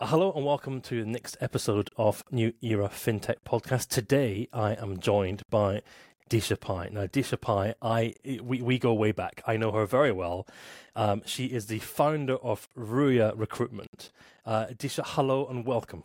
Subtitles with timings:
[0.00, 3.88] Hello and welcome to the next episode of New Era FinTech Podcast.
[3.88, 5.82] Today I am joined by
[6.30, 6.88] Disha Pai.
[6.92, 9.42] Now, Disha Pai, I we, we go way back.
[9.44, 10.46] I know her very well.
[10.94, 14.12] Um, she is the founder of Ruya Recruitment.
[14.46, 16.04] Uh, Disha, hello and welcome.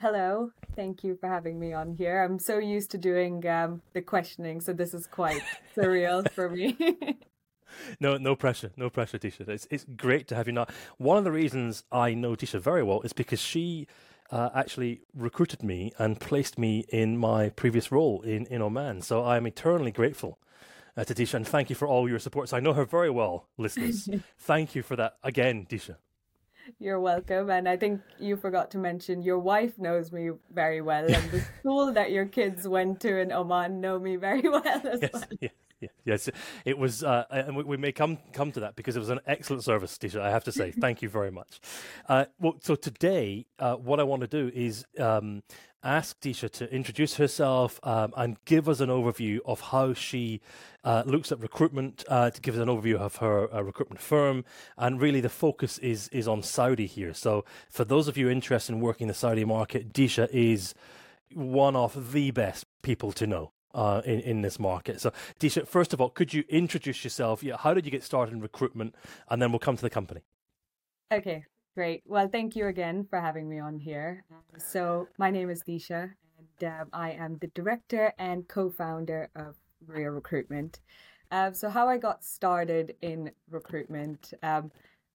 [0.00, 2.22] Hello, thank you for having me on here.
[2.22, 5.42] I'm so used to doing um, the questioning, so this is quite
[5.76, 6.78] surreal for me.
[8.00, 9.48] no, no pressure, no pressure, Disha.
[9.48, 10.66] It's it's great to have you now.
[10.96, 13.86] One of the reasons I know Disha very well is because she
[14.30, 19.02] uh, actually recruited me and placed me in my previous role in in Oman.
[19.02, 20.38] So I am eternally grateful.
[20.96, 22.48] Uh, to Disha, and thank you for all your support.
[22.48, 24.08] So I know her very well, listeners.
[24.38, 25.94] thank you for that again, Disha.
[26.80, 27.50] You're welcome.
[27.50, 31.40] And I think you forgot to mention your wife knows me very well, and the
[31.60, 35.22] school that your kids went to in Oman know me very well as yes, well.
[35.40, 35.50] Yeah
[36.04, 36.28] yes,
[36.64, 39.20] it was, uh, and we, we, may come come to that because it was an
[39.26, 40.20] excellent service, Disha.
[40.20, 41.60] I have to say, thank you very much.
[42.08, 45.42] Uh, well, so today, uh, what I want to do is um,
[45.82, 50.40] ask Disha to introduce herself um, and give us an overview of how she
[50.82, 54.44] uh, looks at recruitment, uh, to give us an overview of her uh, recruitment firm,
[54.76, 57.14] and really the focus is is on Saudi here.
[57.14, 60.74] So, for those of you interested in working the Saudi market, Disha is
[61.34, 65.00] one of the best people to know uh, in in this market.
[65.00, 67.42] So, Disha, first of all, could you introduce yourself?
[67.42, 68.94] Yeah, how did you get started in recruitment,
[69.28, 70.22] and then we'll come to the company.
[71.12, 72.02] Okay, great.
[72.06, 74.24] Well, thank you again for having me on here.
[74.58, 80.14] So, my name is Disha, and um, I am the director and co-founder of Ruya
[80.14, 80.80] Recruitment.
[81.30, 84.32] Uh, so, how I got started in recruitment.
[84.42, 84.70] Um,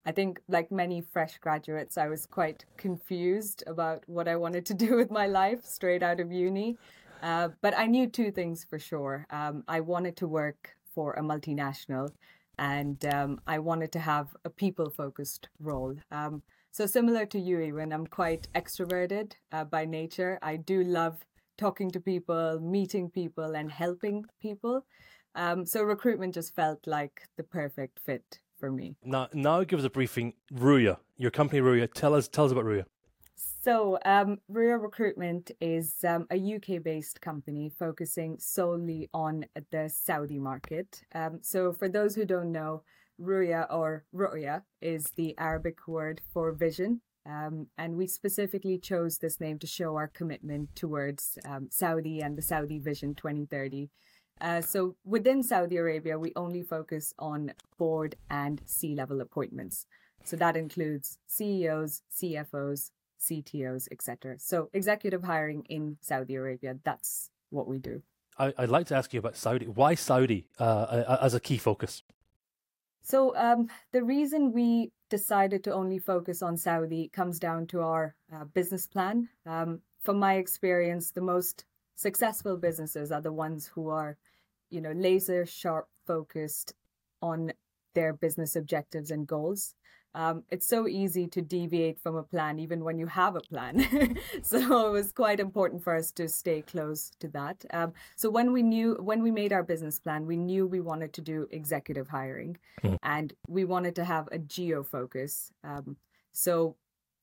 [0.06, 4.74] I think, like many fresh graduates, I was quite confused about what I wanted to
[4.74, 6.78] do with my life straight out of uni.
[7.24, 9.26] Uh, but I knew two things for sure.
[9.30, 12.10] Um, I wanted to work for a multinational
[12.60, 15.96] and um, I wanted to have a people focused role.
[16.12, 20.38] Um, so, similar to you, Ewan, I'm quite extroverted uh, by nature.
[20.42, 21.26] I do love
[21.58, 24.86] talking to people, meeting people, and helping people.
[25.36, 28.96] Um, so, recruitment just felt like the perfect fit for me.
[29.04, 30.34] Now, now give us a briefing.
[30.52, 31.92] Ruya, your company Ruya.
[31.94, 32.86] Tell us, tell us about Ruya.
[33.64, 40.38] So, um, Ruya Recruitment is um, a UK based company focusing solely on the Saudi
[40.38, 41.02] market.
[41.16, 42.84] Um, so, for those who don't know,
[43.22, 47.00] Ruya or Ru'ya is the Arabic word for vision.
[47.26, 52.38] Um, and we specifically chose this name to show our commitment towards um, Saudi and
[52.38, 53.90] the Saudi Vision 2030.
[54.42, 59.86] Uh, so, within Saudi Arabia, we only focus on board and C level appointments.
[60.26, 62.90] So, that includes CEOs, CFOs,
[63.30, 64.36] CTOs, etc.
[64.40, 68.02] So executive hiring in Saudi Arabia, that's what we do.
[68.38, 69.68] I, would like to ask you about Saudi.
[69.68, 72.04] Why Saudi uh, as a key focus?
[73.04, 78.16] So um, the reason we decided to only focus on Saudi comes down to our
[78.34, 79.30] uh, business plan.
[79.46, 84.18] Um, from my experience, the most successful businesses are the ones who are,
[84.70, 86.74] you know, laser sharp focused
[87.22, 87.54] on
[87.94, 89.76] their business objectives and goals
[90.16, 94.18] um, it's so easy to deviate from a plan even when you have a plan.
[94.44, 97.66] So it was quite important for us to stay close to that.
[97.72, 101.14] Um, so when we knew when we made our business plan we knew we wanted
[101.14, 102.98] to do executive hiring mm.
[103.04, 105.52] and we wanted to have a geo focus.
[105.64, 105.98] Um,
[106.32, 106.76] so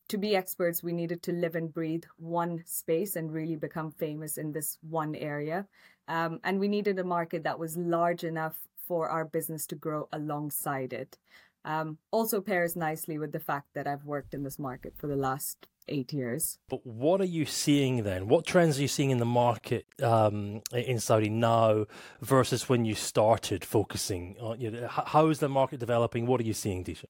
[0.08, 4.38] to be experts we needed to live and breathe one space and really become famous
[4.38, 5.66] in this one area.
[6.08, 8.56] Um, and we needed a market that was large enough
[8.88, 11.16] for our business to grow alongside it
[11.65, 15.16] um, also pairs nicely with the fact that I've worked in this market for the
[15.16, 16.59] last eight years.
[16.69, 18.28] But what are you seeing then?
[18.28, 21.87] What trends are you seeing in the market um, in Saudi now
[22.21, 24.60] versus when you started focusing on?
[24.60, 26.26] You know, how is the market developing?
[26.26, 27.06] What are you seeing, Disha?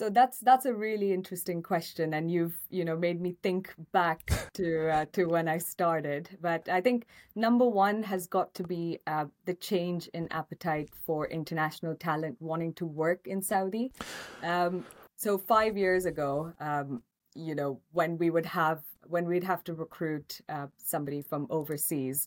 [0.00, 4.32] So that's that's a really interesting question, and you've you know made me think back
[4.54, 6.38] to uh, to when I started.
[6.40, 11.28] But I think number one has got to be uh, the change in appetite for
[11.28, 13.92] international talent wanting to work in Saudi.
[14.42, 17.02] Um, so five years ago, um,
[17.34, 22.26] you know, when we would have when we'd have to recruit uh, somebody from overseas,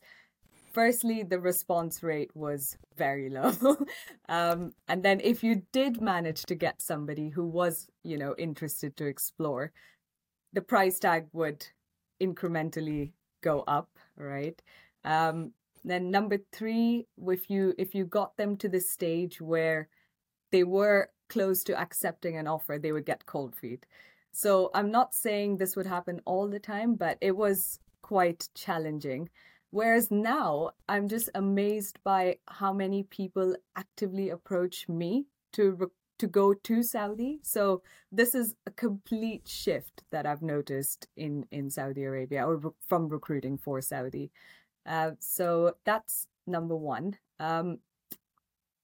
[0.74, 3.54] firstly, the response rate was very low.
[4.30, 8.98] um, and then if you did manage to get somebody who was, you know, interested
[8.98, 9.72] to explore,
[10.54, 11.66] the price tag would
[12.22, 13.12] incrementally
[13.42, 14.62] go up, right?
[15.04, 15.52] Um,
[15.84, 19.90] then number three, if you if you got them to the stage where
[20.52, 23.86] they were close to accepting an offer, they would get cold feet.
[24.32, 29.30] So I'm not saying this would happen all the time, but it was quite challenging.
[29.74, 36.54] Whereas now I'm just amazed by how many people actively approach me to to go
[36.54, 37.40] to Saudi.
[37.42, 37.82] So
[38.12, 43.58] this is a complete shift that I've noticed in in Saudi Arabia or from recruiting
[43.58, 44.30] for Saudi.
[44.86, 47.18] Uh, so that's number one.
[47.40, 47.80] Um,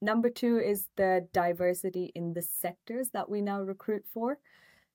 [0.01, 4.39] number two is the diversity in the sectors that we now recruit for.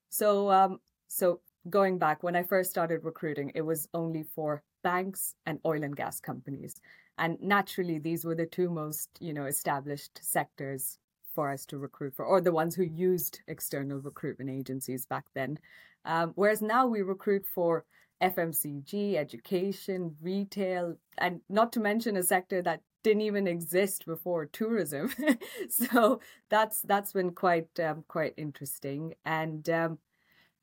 [0.09, 1.39] So um, so
[1.69, 5.95] going back when I first started recruiting, it was only for banks and oil and
[5.95, 6.79] gas companies.
[7.17, 10.99] And naturally, these were the two most, you know, established sectors
[11.33, 15.57] for us to recruit for, or the ones who used external recruitment agencies back then.
[16.05, 17.83] Um, whereas now we recruit for
[18.21, 25.11] FMCG, education, retail, and not to mention a sector that didn't even exist before tourism.
[25.69, 29.15] so that's that's been quite um, quite interesting.
[29.25, 29.97] And um,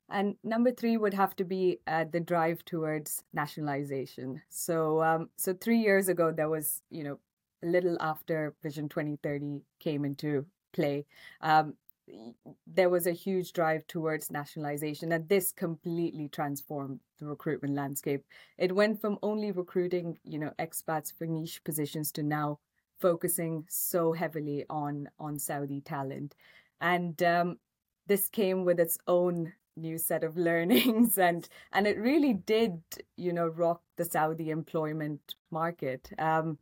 [0.09, 4.41] and number three would have to be uh, the drive towards nationalization.
[4.49, 7.19] So, um, so three years ago, there was, you know,
[7.63, 11.05] a little after Vision 2030 came into play,
[11.41, 11.75] um,
[12.67, 18.25] there was a huge drive towards nationalization, and this completely transformed the recruitment landscape.
[18.57, 22.59] It went from only recruiting, you know, expats for niche positions to now
[22.99, 26.35] focusing so heavily on on Saudi talent,
[26.81, 27.57] and um,
[28.07, 32.81] this came with its own new set of learnings and and it really did
[33.17, 36.09] you know rock the saudi employment market.
[36.17, 36.57] Um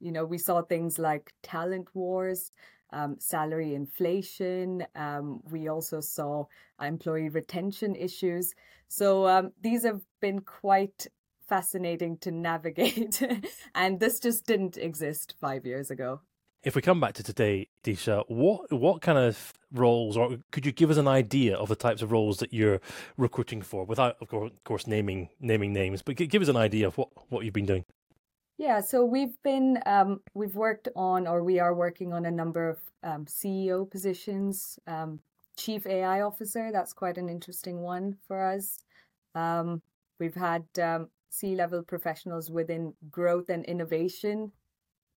[0.00, 2.50] you know we saw things like talent wars
[2.92, 6.44] um, salary inflation um, we also saw
[6.80, 8.54] employee retention issues.
[8.88, 11.06] So um, these have been quite
[11.48, 13.22] fascinating to navigate
[13.74, 16.20] and this just didn't exist five years ago
[16.64, 20.72] if we come back to today, Disha, what what kind of roles, or could you
[20.72, 22.80] give us an idea of the types of roles that you're
[23.16, 26.86] recruiting for, without, of course, of course naming naming names, but give us an idea
[26.86, 27.84] of what what you've been doing.
[28.58, 32.68] Yeah, so we've been um, we've worked on, or we are working on a number
[32.68, 35.20] of um, CEO positions, um,
[35.56, 36.70] chief AI officer.
[36.72, 38.78] That's quite an interesting one for us.
[39.34, 39.82] Um,
[40.20, 44.52] we've had um, C level professionals within growth and innovation.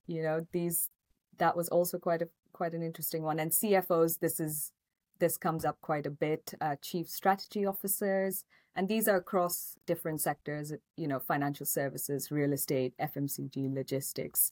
[0.07, 0.89] You know, these
[1.38, 3.40] that was also quite a quite an interesting one.
[3.40, 4.72] And CFOs, this is
[5.20, 6.54] this comes up quite a bit.
[6.60, 8.44] Uh, chief strategy officers,
[8.76, 10.74] and these are across different sectors.
[10.98, 14.52] You know, financial services, real estate, FMCG, logistics.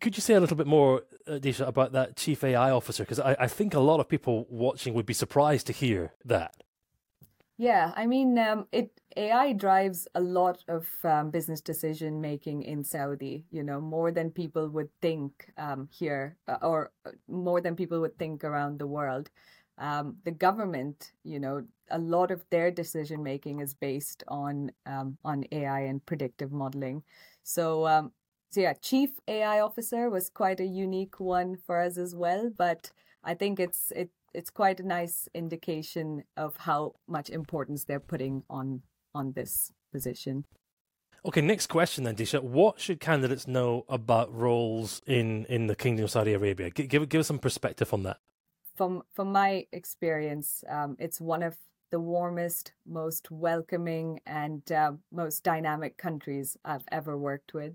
[0.00, 3.02] Could you say a little bit more, uh, Disha, about that chief AI officer?
[3.02, 6.54] Because I, I think a lot of people watching would be surprised to hear that.
[7.58, 12.82] Yeah, I mean, um, it AI drives a lot of um, business decision making in
[12.82, 13.44] Saudi.
[13.50, 18.00] You know, more than people would think um, here, uh, or uh, more than people
[18.00, 19.30] would think around the world.
[19.78, 25.18] Um, the government, you know, a lot of their decision making is based on um,
[25.24, 27.02] on AI and predictive modeling.
[27.44, 28.12] So, um,
[28.50, 32.50] so yeah, chief AI officer was quite a unique one for us as well.
[32.56, 32.90] But
[33.24, 38.42] I think it's it it's quite a nice indication of how much importance they're putting
[38.48, 38.82] on
[39.14, 40.44] on this position.
[41.24, 42.42] Okay, next question then, Disha.
[42.42, 46.70] What should candidates know about roles in, in the Kingdom of Saudi Arabia?
[46.70, 48.18] Give, give, give us some perspective on that.
[48.74, 51.56] From from my experience, um, it's one of
[51.90, 57.74] the warmest, most welcoming, and uh, most dynamic countries I've ever worked with.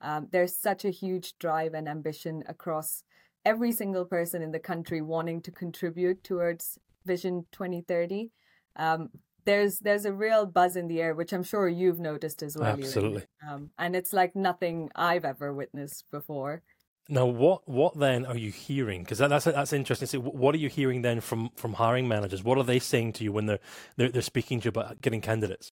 [0.00, 3.04] Um, there's such a huge drive and ambition across
[3.48, 8.30] every single person in the country wanting to contribute towards Vision 2030.
[8.76, 9.08] Um,
[9.46, 12.76] there's there's a real buzz in the air, which I'm sure you've noticed as well.
[12.78, 13.24] Absolutely.
[13.48, 16.62] Um, and it's like nothing I've ever witnessed before.
[17.08, 19.02] Now, what what then are you hearing?
[19.02, 20.08] Because that, that's that's interesting.
[20.08, 22.44] So what are you hearing then from from hiring managers?
[22.44, 23.60] What are they saying to you when they're
[23.96, 25.72] they're, they're speaking to you about getting candidates?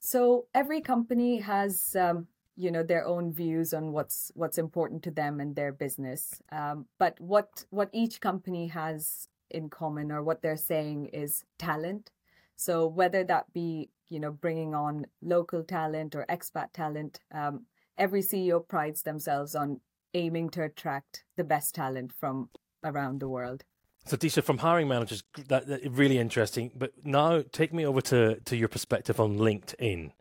[0.00, 5.10] So every company has um, you know their own views on what's what's important to
[5.10, 10.42] them and their business um, but what what each company has in common or what
[10.42, 12.10] they're saying is talent
[12.56, 17.64] so whether that be you know bringing on local talent or expat talent um,
[17.98, 19.80] every ceo prides themselves on
[20.14, 22.48] aiming to attract the best talent from
[22.84, 23.64] around the world
[24.06, 26.70] so, Disha, from hiring managers, that, that really interesting.
[26.76, 30.12] But now, take me over to to your perspective on LinkedIn,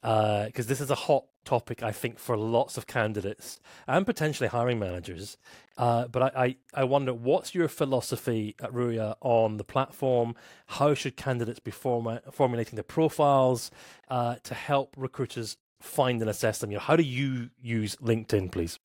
[0.00, 4.48] because uh, this is a hot topic, I think, for lots of candidates and potentially
[4.48, 5.36] hiring managers.
[5.76, 10.34] Uh, but I, I, I, wonder, what's your philosophy at Ruya on the platform?
[10.66, 13.70] How should candidates be form- formulating their profiles
[14.08, 16.70] uh, to help recruiters find and assess them?
[16.70, 18.78] You know, how do you use LinkedIn, please?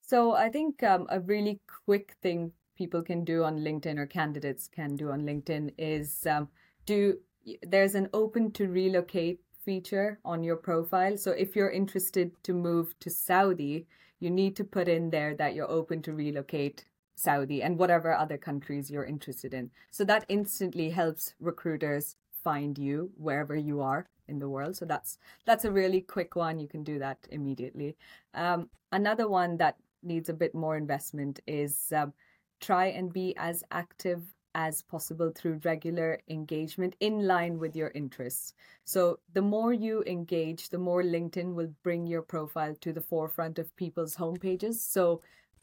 [0.00, 4.66] So, I think um, a really quick thing people can do on LinkedIn or candidates
[4.66, 6.48] can do on LinkedIn is um,
[6.86, 7.18] do
[7.62, 11.16] there's an open to relocate feature on your profile.
[11.16, 13.86] So if you're interested to move to Saudi,
[14.18, 18.38] you need to put in there that you're open to relocate Saudi and whatever other
[18.38, 19.70] countries you're interested in.
[19.90, 24.76] So that instantly helps recruiters find you wherever you are in the world.
[24.76, 26.58] So that's that's a really quick one.
[26.58, 27.96] You can do that immediately.
[28.34, 32.12] Um, another one that needs a bit more investment is um,
[32.60, 34.22] try and be as active
[34.54, 38.54] as possible through regular engagement in line with your interests.
[38.84, 43.58] So, the more you engage, the more LinkedIn will bring your profile to the forefront
[43.58, 44.74] of people's homepages.
[44.74, 45.22] So,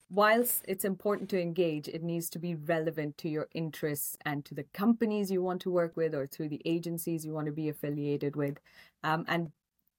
[0.09, 4.55] whilst it's important to engage, it needs to be relevant to your interests and to
[4.55, 7.69] the companies you want to work with or to the agencies you want to be
[7.69, 8.57] affiliated with.
[9.03, 9.51] Um, and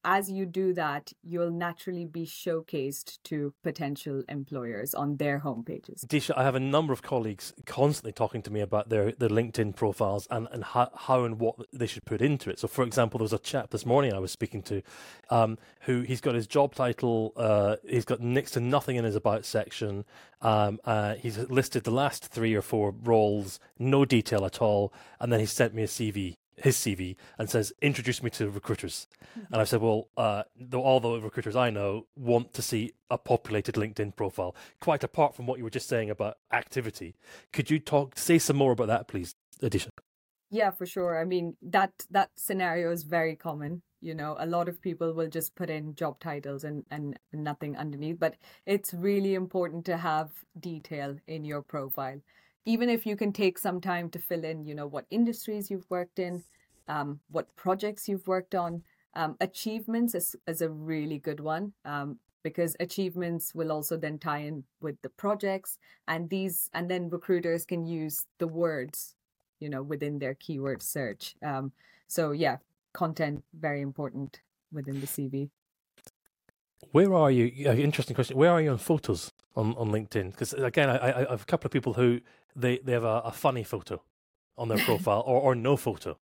[0.05, 6.07] as you do that, you'll naturally be showcased to potential employers on their homepages.
[6.07, 9.75] Disha, I have a number of colleagues constantly talking to me about their, their LinkedIn
[9.75, 12.59] profiles and, and how, how and what they should put into it.
[12.59, 14.83] So, for example, there was a chap this morning I was speaking to
[15.31, 19.17] um, who he's got his job title, uh, he's got next to nothing in his
[19.17, 20.05] about section.
[20.41, 25.33] Um, uh, he's listed the last three or four roles, no detail at all, and
[25.33, 29.53] then he sent me a CV his CV and says, "Introduce me to recruiters." Mm-hmm.
[29.53, 33.75] And I said, "Well, uh, all the recruiters I know want to see a populated
[33.75, 34.55] LinkedIn profile.
[34.81, 37.15] Quite apart from what you were just saying about activity,
[37.53, 39.89] could you talk say some more about that, please, Adisha?"
[40.51, 41.21] Yeah, for sure.
[41.21, 43.83] I mean that that scenario is very common.
[44.01, 47.77] You know, a lot of people will just put in job titles and and nothing
[47.77, 52.21] underneath, but it's really important to have detail in your profile
[52.69, 55.89] even if you can take some time to fill in, you know, what industries you've
[55.89, 56.45] worked in,
[56.87, 58.83] um, what projects you've worked on.
[59.15, 64.41] Um, achievements is, is a really good one um, because achievements will also then tie
[64.41, 69.15] in with the projects and these, and then recruiters can use the words,
[69.61, 71.37] you know, within their keyword search.
[71.43, 71.73] Um,
[72.07, 72.59] so yeah,
[72.93, 75.49] content very important within the CV.
[76.93, 77.47] Where are you?
[77.73, 78.37] interesting question.
[78.37, 80.31] Where are you on photos on, on LinkedIn?
[80.31, 82.21] Because again, I, I, have a couple of people who
[82.55, 84.03] they, they have a, a funny photo
[84.57, 86.17] on their profile or, or no photo.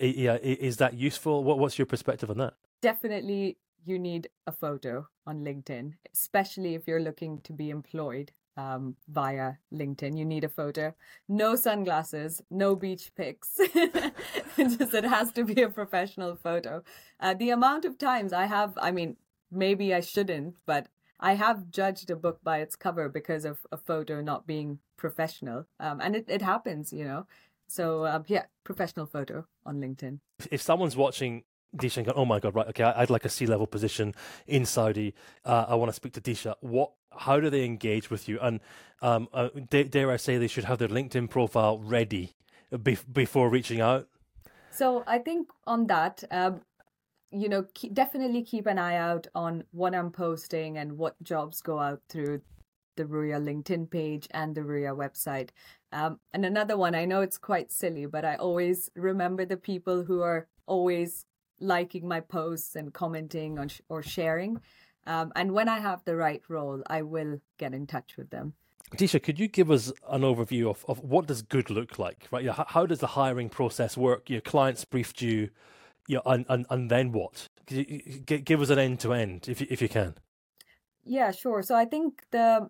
[0.00, 1.42] Yeah, is that useful?
[1.44, 2.54] What, what's your perspective on that?
[2.82, 8.96] Definitely, you need a photo on LinkedIn, especially if you're looking to be employed um,
[9.08, 10.16] via LinkedIn.
[10.16, 10.94] You need a photo.
[11.28, 13.58] No sunglasses, no beach pics.
[14.56, 16.82] just it has to be a professional photo.
[17.18, 19.16] Uh, the amount of times I have, I mean,
[19.50, 20.88] maybe I shouldn't, but
[21.20, 25.66] I have judged a book by its cover because of a photo not being professional.
[25.80, 27.26] Um, and it, it happens, you know.
[27.66, 30.20] So, um, yeah, professional photo on LinkedIn.
[30.50, 31.44] If someone's watching
[31.76, 34.14] Disha and going, oh my God, right, okay, I'd like a C level position
[34.46, 35.14] in Saudi.
[35.44, 36.54] Uh, I want to speak to Disha.
[36.60, 38.38] What, how do they engage with you?
[38.40, 38.60] And
[39.02, 42.34] um, uh, dare, dare I say they should have their LinkedIn profile ready
[42.82, 44.08] be- before reaching out?
[44.70, 46.60] So I think on that, um,
[47.30, 51.60] you know, keep, definitely keep an eye out on what I'm posting and what jobs
[51.60, 52.40] go out through
[52.96, 55.50] the Ruya LinkedIn page and the Ruya website.
[55.92, 60.04] Um, and another one, I know it's quite silly, but I always remember the people
[60.04, 61.24] who are always
[61.60, 64.60] liking my posts and commenting on sh- or sharing.
[65.06, 68.54] Um, and when I have the right role, I will get in touch with them.
[68.96, 72.26] Disha, could you give us an overview of, of what does good look like?
[72.30, 74.30] Right, how, how does the hiring process work?
[74.30, 75.50] Your clients briefed you
[76.08, 77.46] yeah, and, and, and then what?
[77.66, 80.14] Give us an end to end, if you, if you can.
[81.04, 81.62] Yeah, sure.
[81.62, 82.68] So I think the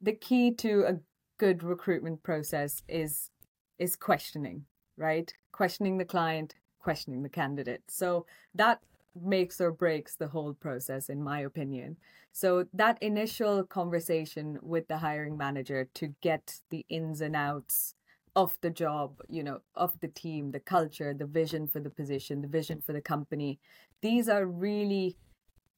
[0.00, 0.94] the key to a
[1.38, 3.30] good recruitment process is
[3.78, 4.64] is questioning,
[4.96, 5.32] right?
[5.52, 7.82] Questioning the client, questioning the candidate.
[7.88, 8.80] So that
[9.20, 11.96] makes or breaks the whole process, in my opinion.
[12.32, 17.94] So that initial conversation with the hiring manager to get the ins and outs
[18.36, 22.42] of the job, you know, of the team, the culture, the vision for the position,
[22.42, 23.58] the vision for the company.
[24.02, 25.16] These are really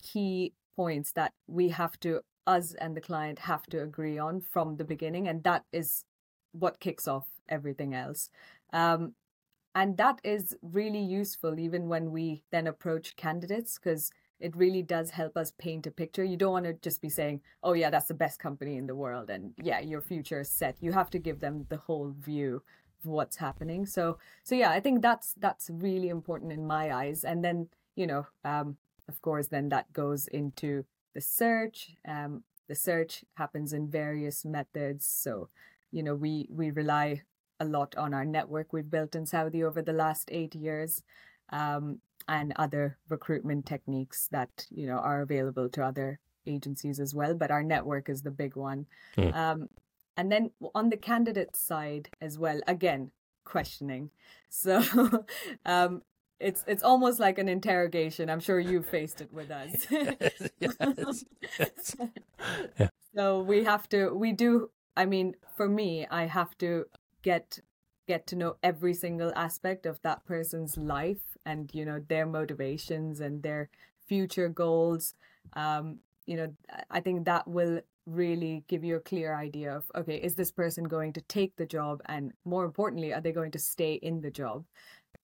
[0.03, 4.77] key points that we have to, us and the client have to agree on from
[4.77, 5.29] the beginning.
[5.29, 6.05] And that is
[6.53, 8.29] what kicks off everything else.
[8.73, 9.15] Um,
[9.75, 14.11] and that is really useful even when we then approach candidates because
[14.41, 16.25] it really does help us paint a picture.
[16.25, 18.95] You don't want to just be saying, oh, yeah, that's the best company in the
[18.95, 19.31] world.
[19.31, 20.77] And yeah, your future is set.
[20.81, 22.63] You have to give them the whole view
[23.01, 23.87] of what's happening.
[23.87, 27.25] So, so yeah, I think that's, that's really important in my eyes.
[27.25, 28.77] And then, you know, um,
[29.09, 31.97] of course, then that goes into the search.
[32.07, 35.07] Um, the search happens in various methods.
[35.07, 35.49] So,
[35.91, 37.23] you know, we, we rely
[37.59, 41.03] a lot on our network we've built in Saudi over the last eight years.
[41.51, 47.35] Um, and other recruitment techniques that you know are available to other agencies as well
[47.35, 49.35] but our network is the big one mm.
[49.35, 49.69] um,
[50.17, 53.11] and then on the candidate side as well again
[53.45, 54.11] questioning
[54.49, 54.83] so
[55.67, 56.03] um,
[56.39, 60.49] it's it's almost like an interrogation i'm sure you faced it with us yes,
[61.59, 61.97] yes.
[62.79, 62.89] yeah.
[63.15, 66.87] so we have to we do I mean, for me, I have to
[67.23, 67.61] get
[68.09, 73.21] get to know every single aspect of that person's life and you know their motivations
[73.21, 73.69] and their
[74.07, 75.15] future goals
[75.55, 76.49] um, you know
[76.91, 80.85] i think that will really give you a clear idea of okay is this person
[80.85, 82.01] going to take the job?
[82.07, 84.65] And more importantly are they going to stay in the job?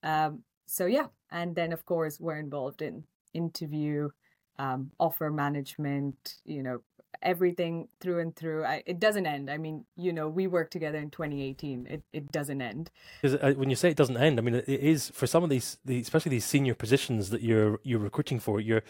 [0.03, 1.07] Um, so yeah.
[1.31, 3.03] And then of course we're involved in
[3.33, 4.09] interview
[4.57, 6.79] um, offer management you know
[7.21, 8.65] everything through and through.
[8.65, 9.49] I, it doesn't end.
[9.49, 11.87] I mean, you know, we worked together in 2018.
[11.89, 12.91] It it doesn't end.
[13.21, 15.49] Because uh, when you say it doesn't end, I mean, it is for some of
[15.49, 18.59] these, the, especially these senior positions that you're you're recruiting for.
[18.59, 18.83] You're,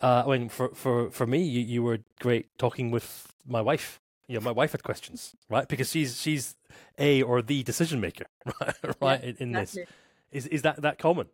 [0.00, 4.00] uh, I mean, for for for me, you, you were great talking with my wife.
[4.28, 5.68] You know, my wife had questions, right?
[5.68, 6.56] Because she's she's
[6.98, 8.26] a or the decision maker,
[8.60, 8.76] right?
[9.00, 9.86] right yeah, in, in exactly.
[10.32, 11.26] this, is is that that common?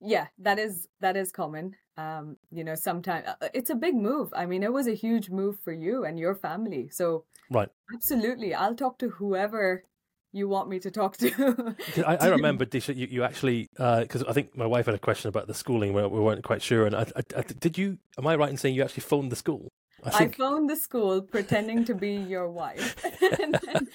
[0.00, 1.76] Yeah that is that is common.
[1.96, 4.32] Um you know sometimes uh, it's a big move.
[4.34, 6.88] I mean it was a huge move for you and your family.
[6.90, 7.68] So right.
[7.94, 9.84] absolutely i'll talk to whoever
[10.32, 11.74] you want me to talk to.
[12.06, 14.98] I, I, remember Disha, you, you actually because uh, i think my wife had a
[14.98, 17.98] question about the schooling where we weren't quite sure and I, I, I, did you
[18.16, 19.68] am i right in saying you actually phoned the school?
[20.04, 20.34] I, think...
[20.34, 22.96] I phoned the school pretending to be your wife.
[23.42, 23.88] And then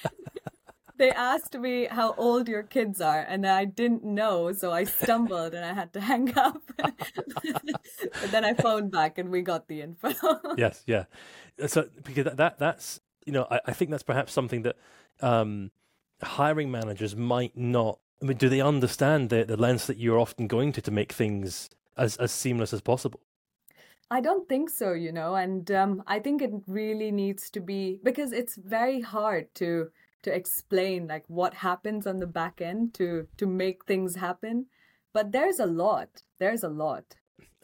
[0.97, 5.53] they asked me how old your kids are, and I didn't know, so I stumbled
[5.53, 6.61] and I had to hang up.
[6.77, 10.13] but then I phoned back, and we got the info.
[10.57, 11.05] yes, yeah.
[11.67, 14.77] So because that, that that's you know I, I think that's perhaps something that
[15.21, 15.71] um,
[16.21, 17.99] hiring managers might not.
[18.21, 21.11] I mean, do they understand the the lengths that you're often going to to make
[21.11, 23.19] things as as seamless as possible?
[24.11, 27.99] I don't think so, you know, and um, I think it really needs to be
[28.03, 29.89] because it's very hard to
[30.25, 34.65] to explain like what happens on the back end to to make things happen
[35.13, 37.15] but there's a lot there's a lot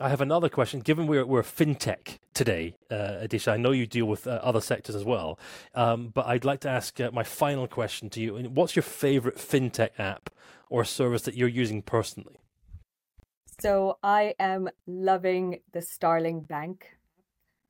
[0.02, 0.80] I have another question.
[0.80, 4.96] Given we're we're fintech today, uh, Adisha, I know you deal with uh, other sectors
[4.96, 5.38] as well,
[5.76, 8.34] um, but I'd like to ask uh, my final question to you.
[8.50, 10.32] What's your favorite fintech app
[10.70, 12.42] or service that you're using personally?
[13.60, 16.98] So I am loving the Starling Bank.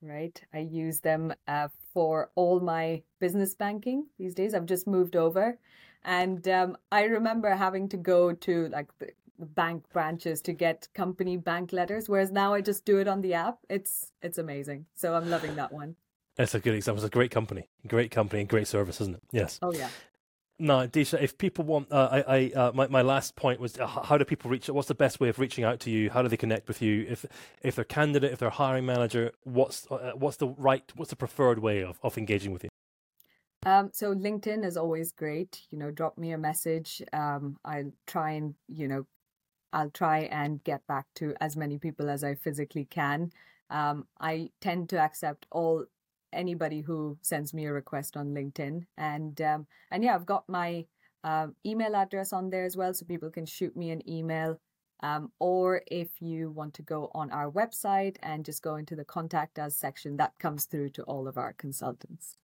[0.01, 4.53] Right, I use them uh, for all my business banking these days.
[4.53, 5.57] I've just moved over.
[6.03, 9.11] And um, I remember having to go to like the
[9.45, 13.33] bank branches to get company bank letters, whereas now I just do it on the
[13.33, 13.59] app.
[13.69, 14.85] It's it's amazing.
[14.95, 15.95] So I'm loving that one.
[16.35, 17.03] That's a good example.
[17.03, 19.23] It's a great company, great company, and great service, isn't it?
[19.31, 19.59] Yes.
[19.61, 19.89] Oh yeah.
[20.61, 23.87] No, Disha, if people want, uh, I, I uh, my, my last point was uh,
[23.87, 24.69] how do people reach?
[24.69, 26.11] What's the best way of reaching out to you?
[26.11, 27.03] How do they connect with you?
[27.09, 27.25] If
[27.63, 31.57] if they're candidate, if they're hiring manager, what's uh, what's the right, what's the preferred
[31.57, 32.69] way of, of engaging with you?
[33.65, 35.61] Um, so LinkedIn is always great.
[35.71, 37.01] You know, drop me a message.
[37.11, 39.07] Um, I'll try and you know,
[39.73, 43.31] I'll try and get back to as many people as I physically can.
[43.71, 45.85] Um, I tend to accept all
[46.33, 48.85] anybody who sends me a request on LinkedIn.
[48.97, 50.85] And um, and yeah, I've got my
[51.23, 54.59] uh, email address on there as well, so people can shoot me an email.
[55.03, 59.03] Um, or if you want to go on our website and just go into the
[59.03, 62.37] contact us section, that comes through to all of our consultants.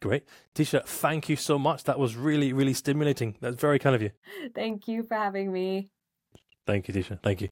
[0.00, 0.24] Great.
[0.54, 1.84] Disha, thank you so much.
[1.84, 3.36] That was really, really stimulating.
[3.40, 4.10] That's very kind of you.
[4.54, 5.90] Thank you for having me.
[6.66, 7.20] Thank you, Disha.
[7.22, 7.50] Thank you.